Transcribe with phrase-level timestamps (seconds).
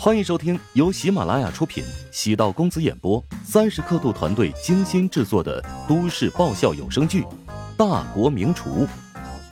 [0.00, 7.22] 欢迎收听由喜马拉雅出品、喜道公子演播、三十刻度团队精心制作的都市爆笑有声剧
[7.76, 8.86] 《大国名厨》，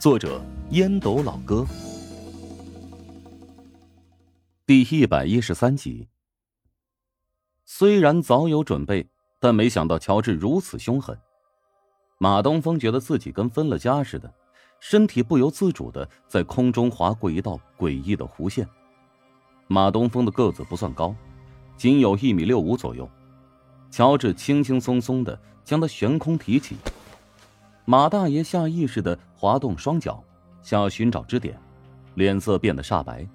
[0.01, 0.41] 作者
[0.71, 1.67] 烟斗老哥，
[4.65, 6.07] 第一百一十三集。
[7.65, 9.05] 虽然早有准备，
[9.41, 11.19] 但没想到乔治如此凶狠。
[12.19, 14.33] 马东风觉得自己跟分了家似的，
[14.79, 18.65] 身体不由自主的在空中划过一道诡异的弧线。
[19.69, 21.15] 马东风的个子不算高，
[21.77, 23.09] 仅有一米六五左右。
[23.91, 26.77] 乔治轻轻松松的将他悬空提起。
[27.85, 30.23] 马大爷下意识的滑动双脚，
[30.63, 31.59] 想要寻找支点，
[32.15, 33.27] 脸色变得煞白。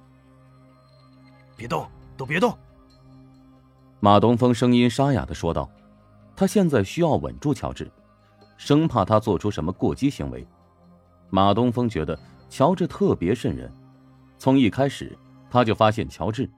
[1.55, 2.57] 别动，都别动！
[3.99, 5.69] 马东风声音沙哑的说道
[6.35, 7.89] ：“他现在需要稳住乔治，
[8.57, 10.45] 生怕他做出什么过激行为。”
[11.29, 12.17] 马东风觉得
[12.49, 13.71] 乔治特别渗人，
[14.37, 15.17] 从一开始。
[15.51, 16.49] 他就发现乔治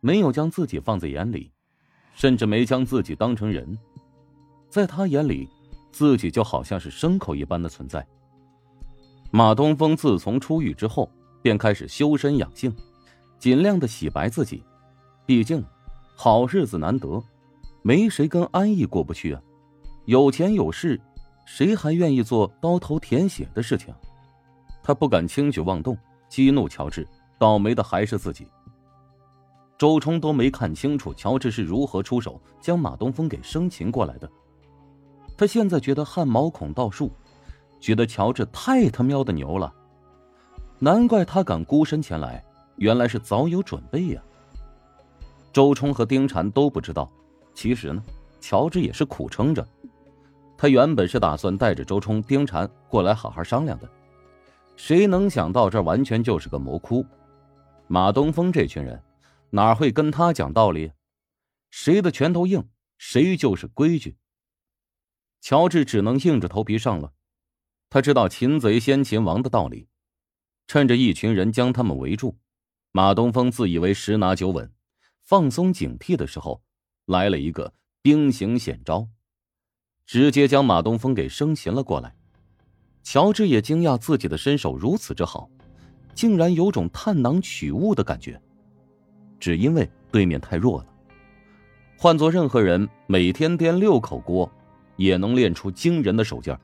[0.00, 1.52] 没有将自己放在眼里，
[2.14, 3.78] 甚至没将自己当成人，
[4.70, 5.48] 在他眼里，
[5.92, 8.04] 自己就好像是牲口一般的存在。
[9.30, 11.10] 马东风自从出狱之后，
[11.42, 12.74] 便开始修身养性，
[13.38, 14.64] 尽量的洗白自己。
[15.26, 15.62] 毕竟，
[16.16, 17.22] 好日子难得，
[17.82, 19.42] 没谁跟安逸过不去啊。
[20.06, 20.98] 有钱有势，
[21.44, 23.94] 谁还愿意做刀头舔血的事情？
[24.82, 25.98] 他不敢轻举妄动，
[26.30, 27.06] 激怒乔治。
[27.38, 28.46] 倒霉的还是自己。
[29.78, 34.28] 周冲都没看清楚乔治是如何出手将马东风给生擒过来的，
[35.36, 37.12] 他现在觉得汗毛孔倒竖，
[37.78, 39.72] 觉得乔治太他喵的牛了，
[40.80, 42.44] 难怪他敢孤身前来，
[42.74, 44.22] 原来是早有准备呀。
[45.52, 47.08] 周冲和丁禅都不知道，
[47.54, 48.02] 其实呢，
[48.40, 49.64] 乔治也是苦撑着，
[50.56, 53.88] 他原本是打算带着周冲、丁禅过来好好商量的，
[54.74, 57.06] 谁能想到这完全就是个魔窟。
[57.90, 59.02] 马东风这群人，
[59.48, 60.92] 哪会跟他讲道理？
[61.70, 64.18] 谁的拳头硬，谁就是规矩。
[65.40, 67.14] 乔治只能硬着头皮上了。
[67.88, 69.88] 他知道擒贼先擒王的道理。
[70.66, 72.36] 趁着一群人将他们围住，
[72.92, 74.70] 马东风自以为十拿九稳，
[75.22, 76.62] 放松警惕的时候，
[77.06, 77.72] 来了一个
[78.02, 79.08] 兵行险招，
[80.04, 82.14] 直接将马东风给生擒了过来。
[83.02, 85.50] 乔治也惊讶自己的身手如此之好。
[86.18, 88.42] 竟然有种探囊取物的感觉，
[89.38, 90.86] 只因为对面太弱了。
[91.96, 94.50] 换做任何人，每天颠六口锅，
[94.96, 96.58] 也能练出惊人的手劲儿。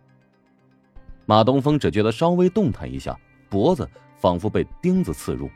[1.24, 3.16] 马东风只觉得稍微动弹一下，
[3.48, 5.48] 脖子仿佛被钉子刺入。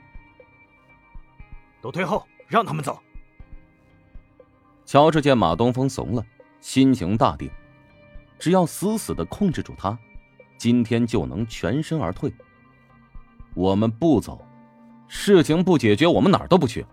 [1.80, 3.00] 都退后，让他们走。
[4.86, 6.24] 乔治见马东风怂了，
[6.60, 7.50] 心情大定，
[8.38, 9.98] 只要死死的控制住他，
[10.56, 12.32] 今天就能全身而退。
[13.58, 14.40] 我们不走，
[15.08, 16.86] 事情不解决，我们哪儿都不去。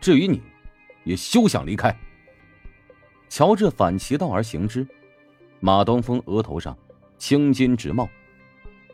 [0.00, 0.40] 至于你，
[1.04, 1.94] 也休想离开。
[3.28, 4.88] 乔治反其道而行之，
[5.60, 6.74] 马东风额头上
[7.18, 8.08] 青筋直冒，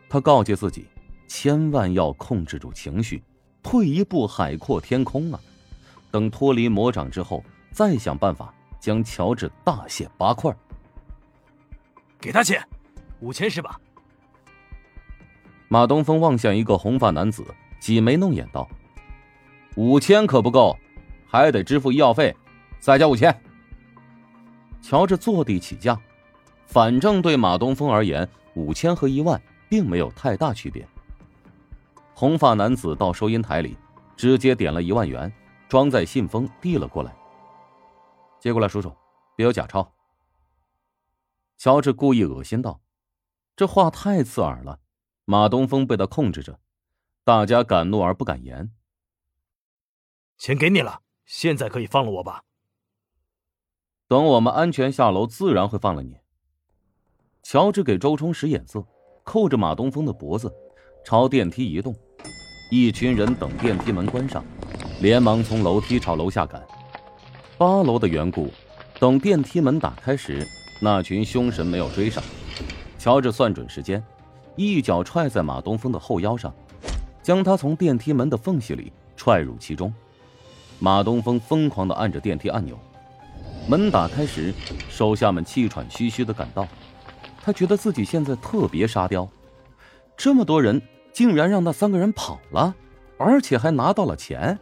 [0.09, 0.87] 他告诫自己，
[1.25, 3.23] 千万要控制住情绪，
[3.63, 5.39] 退一步海阔天空啊！
[6.11, 10.53] 等脱离魔掌之后，再想办法将乔治大卸八块。
[12.19, 12.61] 给他钱，
[13.21, 13.79] 五千是吧？
[15.67, 17.43] 马东风望向一个红发男子，
[17.79, 18.69] 挤眉弄眼道
[19.75, 20.77] ：“五千可不够，
[21.27, 22.35] 还得支付医药费，
[22.79, 23.35] 再加五千。”
[24.81, 25.99] 乔治坐地起价，
[26.67, 30.87] 反正对马东风而言，五千和一万并没有太大区别。
[32.13, 33.75] 红发男子到收银台里，
[34.15, 35.31] 直接点了一万元，
[35.67, 37.11] 装在信封递了过来。
[38.39, 38.95] 接过来数数，
[39.35, 39.91] 别有假钞。
[41.57, 42.79] 乔治故意恶心道
[43.57, 44.79] ：“这话太刺耳了。”
[45.25, 46.59] 马东风被他控制着，
[47.23, 48.71] 大家敢怒而不敢言。
[50.37, 52.43] 钱给你了，现在可以放了我吧。
[54.07, 56.17] 等我们安全下楼，自然会放了你。
[57.41, 58.85] 乔治给周冲使眼色，
[59.23, 60.53] 扣着马东风的脖子，
[61.03, 61.95] 朝电梯移动。
[62.69, 64.45] 一群人等电梯门关上，
[65.01, 66.63] 连忙从楼梯朝楼下赶。
[67.57, 68.51] 八楼的缘故，
[68.99, 70.45] 等电梯门打开时，
[70.81, 72.23] 那群凶神没有追上。
[72.99, 74.03] 乔治算准时间。
[74.55, 76.53] 一脚踹在马东风的后腰上，
[77.21, 79.93] 将他从电梯门的缝隙里踹入其中。
[80.79, 82.77] 马东风疯狂的按着电梯按钮，
[83.67, 84.53] 门打开时，
[84.89, 86.67] 手下们气喘吁吁的赶到。
[87.41, 89.27] 他觉得自己现在特别沙雕，
[90.17, 90.81] 这么多人
[91.13, 92.75] 竟然让那三个人跑了，
[93.17, 94.57] 而且还拿到了钱。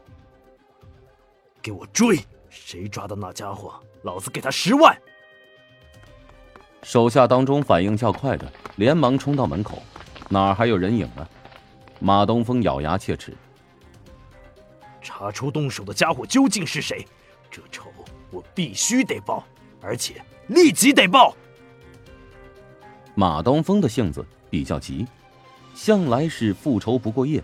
[1.62, 2.20] 给我追！
[2.50, 3.74] 谁抓到那家伙，
[4.04, 4.96] 老子给他十万！
[6.84, 9.82] 手下当中反应较快的，连忙冲到门口，
[10.30, 11.28] 哪还有人影呢？
[12.00, 13.34] 马东风咬牙切齿
[15.02, 17.08] ：“查出动手的家伙究竟是谁？
[17.50, 17.86] 这仇
[18.30, 19.46] 我必须得报，
[19.82, 21.34] 而且立即得报。
[23.16, 25.08] 马东风的性子比较急，
[25.74, 27.42] 向来是复仇不过夜。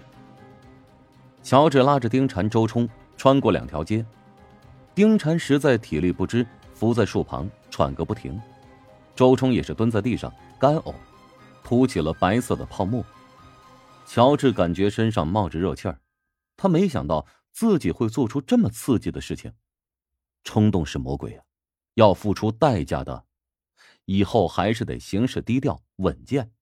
[1.42, 4.06] 乔治拉着丁禅、周冲穿过两条街，
[4.94, 8.40] 丁禅实在体力不支，伏在树旁喘个不停。
[9.20, 10.96] 周冲也是蹲在地上干呕，
[11.62, 13.06] 吐起了白色的泡沫。
[14.06, 16.00] 乔治感觉身上冒着热气儿，
[16.56, 19.52] 他没想到自己会做出这么刺激的事情。
[20.46, 21.44] 冲动是魔鬼啊，
[21.96, 23.26] 要付出代价的。
[24.06, 26.54] 以后还是得行事低调稳健。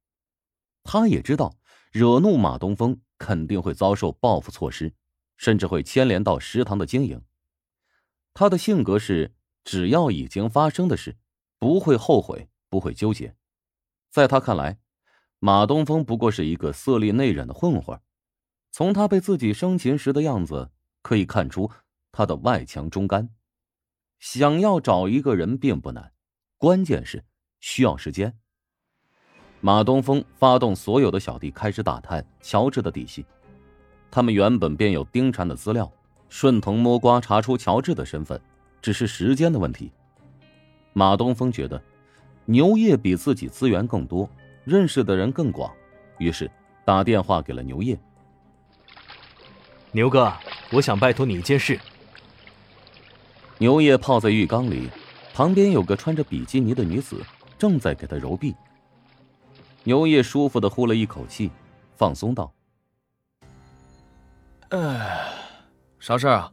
[0.81, 1.56] 他也知道，
[1.92, 4.95] 惹怒马东风肯定会遭受报复措施，
[5.38, 7.21] 甚至会牵连到食堂的经营。
[8.33, 11.18] 他的性格是，只要已经发生的事，
[11.59, 13.36] 不会后悔，不会纠结。
[14.09, 14.80] 在他看来，
[15.39, 18.00] 马东风不过是一个色厉内荏的混混。
[18.71, 20.71] 从他被自己生擒时的样子
[21.01, 21.71] 可以看出，
[22.12, 23.30] 他的外强中干。
[24.19, 26.13] 想要找一个人并不难，
[26.57, 27.24] 关键是。
[27.59, 28.38] 需要时间。
[29.62, 33.25] 马东风发动所有的小弟开始打探乔治的底细。
[34.12, 35.92] 他们原本便有丁禅的资料，
[36.30, 38.39] 顺藤摸瓜查出乔治的身份，
[38.80, 39.92] 只是时间的问题。
[40.97, 41.79] 马东风觉得
[42.45, 44.27] 牛业比自己资源更多，
[44.63, 45.71] 认识的人更广，
[46.17, 46.49] 于是
[46.83, 47.95] 打电话给了牛业。
[49.91, 50.33] 牛哥，
[50.71, 51.79] 我想拜托你一件事。
[53.59, 54.89] 牛业泡在浴缸里，
[55.35, 57.23] 旁边有个穿着比基尼的女子。
[57.59, 58.55] 正在给他揉臂，
[59.83, 61.51] 牛业舒服的呼了一口气，
[61.95, 62.51] 放松道
[64.69, 65.31] ：“哎，
[65.99, 66.51] 啥事儿啊？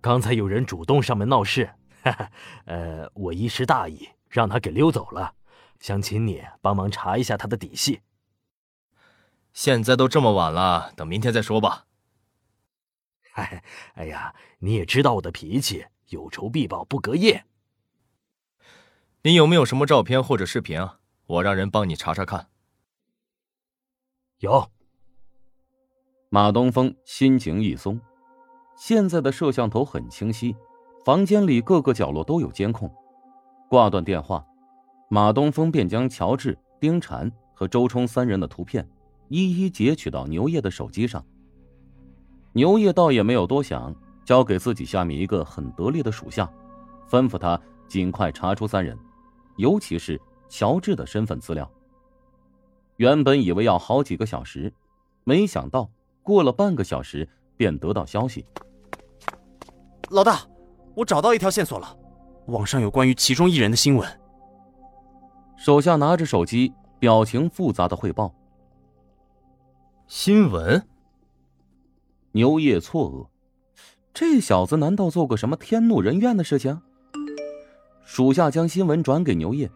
[0.00, 1.68] 刚才有人主动上门闹事，
[2.66, 5.34] 呃，我一时大意，让他给溜走了，
[5.80, 8.00] 想请你帮忙查一下他的底细。
[9.52, 11.86] 现在都这么晚了，等明天再说吧。
[13.32, 13.62] 嗨，
[13.94, 17.44] 哎呀，你也知道我的脾气，有仇必报，不隔夜。”
[19.24, 20.98] 你有没有什么照片或者视频啊？
[21.26, 22.48] 我让人帮你查查看。
[24.38, 24.68] 有。
[26.28, 28.00] 马东风心情一松，
[28.74, 30.56] 现在的摄像头很清晰，
[31.04, 32.92] 房间里各个角落都有监控。
[33.68, 34.44] 挂断电话，
[35.08, 38.88] 马东风便将乔治、丁婵和周冲三人的图片
[39.28, 41.24] 一一截取到牛业的手机上。
[42.52, 43.94] 牛业倒也没有多想，
[44.24, 46.48] 交给自己下面一个很得力的属下，
[47.08, 48.96] 吩咐他尽快查出三人。
[49.56, 51.68] 尤其是乔治的身份资料。
[52.96, 54.72] 原本以为要好几个小时，
[55.24, 55.90] 没想到
[56.22, 58.46] 过了半个小时便得到消息。
[60.10, 60.40] 老大，
[60.94, 61.96] 我找到一条线索了，
[62.46, 64.08] 网上有关于其中一人的新闻。
[65.56, 68.34] 手下拿着手机，表情复杂的汇报。
[70.06, 70.82] 新闻？
[72.32, 73.26] 牛业错愕，
[74.12, 76.80] 这小子难道做过什么天怒人怨的事情？
[78.04, 79.70] 属下将新闻转给牛业，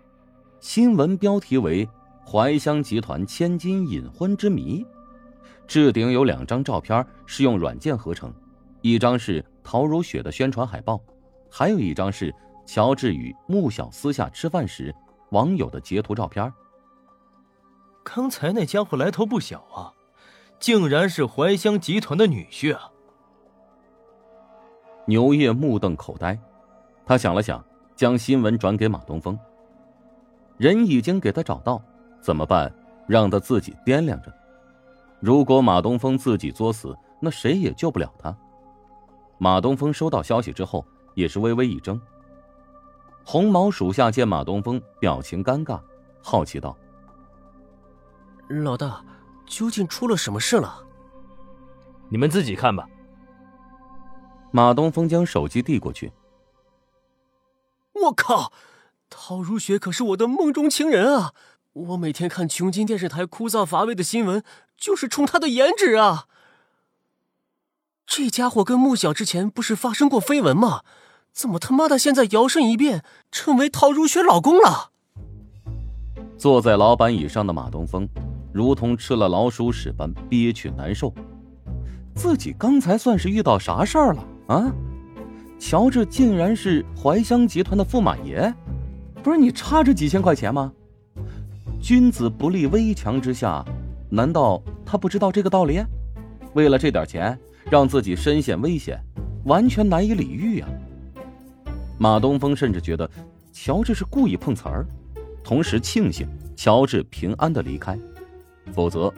[0.60, 1.88] 新闻标题为
[2.26, 4.84] “怀乡集团千金隐婚之谜”，
[5.66, 8.30] 置顶有两张照片，是用软件合成，
[8.86, 11.00] 一张是陶如雪的宣传海报，
[11.50, 12.32] 还有一张是
[12.64, 14.94] 乔治与穆小私下吃饭时
[15.30, 16.52] 网友的截图照片。
[18.04, 19.90] 刚才那家伙来头不小啊，
[20.60, 22.88] 竟然是怀香集团的女婿啊！
[25.04, 26.38] 牛业目瞪口呆，
[27.04, 27.64] 他想了想。
[27.96, 29.38] 将新闻转给马东风。
[30.58, 31.82] 人已经给他找到，
[32.20, 32.70] 怎么办？
[33.08, 34.30] 让他自己掂量着。
[35.18, 38.36] 如果马东风自己作死，那谁也救不了他。
[39.38, 42.00] 马东风收到消息之后，也是微微一怔。
[43.24, 45.80] 红毛属下见马东风表情尴尬，
[46.22, 46.76] 好奇道
[48.48, 49.04] ：“老大，
[49.44, 50.84] 究竟出了什么事了？
[52.08, 52.88] 你们自己看吧。”
[54.52, 56.12] 马东风将手机递过去。
[57.92, 58.52] 我靠，
[59.10, 61.32] 陶如雪可是我的梦中情人啊！
[61.72, 64.42] 我每天看琼金电视台枯燥乏味的新闻，
[64.78, 66.26] 就是冲她的颜值啊！
[68.06, 70.82] 这家伙跟穆小之前不是发生过绯闻吗？
[71.32, 74.90] 怎么他妈的现在摇身一变成为陶如雪老公了？
[76.38, 78.08] 坐在老板椅上的马东风，
[78.52, 81.12] 如同吃了老鼠屎般憋屈难受。
[82.14, 84.72] 自己刚才算是遇到啥事儿了啊？
[85.58, 88.54] 乔治竟然是怀香集团的驸马爷，
[89.22, 90.72] 不是你差这几千块钱吗？
[91.82, 93.64] 君子不立危墙之下，
[94.08, 95.82] 难道他不知道这个道理？
[96.56, 97.38] 为了这点钱，
[97.70, 98.98] 让自己身陷危险，
[99.44, 100.68] 完全难以理喻啊！
[101.98, 103.08] 马东风甚至觉得
[103.52, 104.86] 乔治是故意碰瓷儿，
[105.44, 107.98] 同时庆幸乔治平安的离开，
[108.72, 109.12] 否则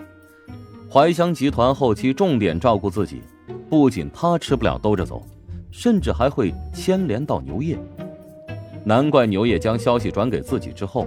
[0.90, 3.23] 怀香集团后期重点照顾自己，
[3.71, 5.25] 不仅他吃不了兜着走，
[5.71, 7.78] 甚至还会牵连到牛业。
[8.83, 11.07] 难怪牛业将消息转给自己之后，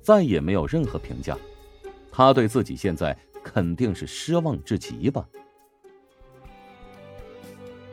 [0.00, 1.36] 再也没有任何评价。
[2.12, 5.26] 他对自己现在肯定是失望至极吧。